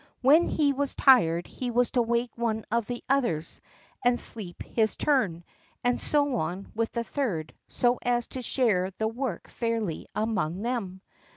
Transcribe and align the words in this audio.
When 0.21 0.47
he 0.47 0.73
was 0.73 0.95
tired 0.95 1.45
he 1.45 1.69
was 1.69 1.91
to 1.91 2.01
wake 2.01 2.35
one 2.35 2.65
of 2.71 2.87
the 2.87 3.03
others, 3.07 3.61
and 4.03 4.19
sleep 4.19 4.65
in 4.65 4.73
his 4.73 4.95
turn; 4.95 5.43
and 5.83 5.99
so 5.99 6.37
on 6.37 6.71
with 6.73 6.91
the 6.93 7.03
third, 7.03 7.53
so 7.67 7.99
as 8.01 8.27
to 8.29 8.41
share 8.41 8.89
the 8.97 9.07
work 9.07 9.47
fairly 9.47 10.07
among 10.15 10.63
them. 10.63 11.01